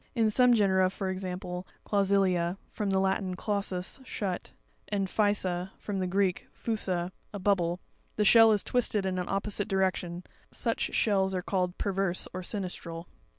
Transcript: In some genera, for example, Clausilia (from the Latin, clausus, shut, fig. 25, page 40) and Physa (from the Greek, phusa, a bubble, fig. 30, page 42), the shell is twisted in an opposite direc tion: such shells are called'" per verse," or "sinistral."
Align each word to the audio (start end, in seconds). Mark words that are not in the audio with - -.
In 0.15 0.31
some 0.31 0.55
genera, 0.55 0.89
for 0.89 1.11
example, 1.11 1.67
Clausilia 1.85 2.57
(from 2.71 2.89
the 2.89 2.97
Latin, 2.97 3.35
clausus, 3.35 3.99
shut, 4.03 4.47
fig. 4.89 5.05
25, 5.05 5.05
page 5.05 5.15
40) 5.15 5.29
and 5.29 5.35
Physa 5.35 5.69
(from 5.79 5.99
the 5.99 6.07
Greek, 6.07 6.47
phusa, 6.55 7.11
a 7.31 7.37
bubble, 7.37 7.77
fig. 7.77 7.81
30, 7.81 7.83
page 7.83 8.15
42), 8.15 8.15
the 8.15 8.25
shell 8.25 8.51
is 8.51 8.63
twisted 8.63 9.05
in 9.05 9.19
an 9.19 9.29
opposite 9.29 9.67
direc 9.67 9.95
tion: 9.97 10.23
such 10.51 10.95
shells 10.95 11.35
are 11.35 11.43
called'" 11.43 11.77
per 11.77 11.91
verse," 11.91 12.27
or 12.33 12.41
"sinistral." 12.41 13.05